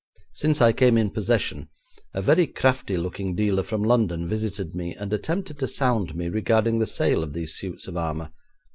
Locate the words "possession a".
1.11-2.23